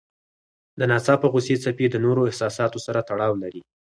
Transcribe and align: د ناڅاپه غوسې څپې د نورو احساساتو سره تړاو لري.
د 0.79 0.81
ناڅاپه 0.91 1.27
غوسې 1.31 1.55
څپې 1.63 1.85
د 1.89 1.95
نورو 2.05 2.21
احساساتو 2.29 2.83
سره 2.85 2.99
تړاو 3.09 3.33
لري. 3.43 3.61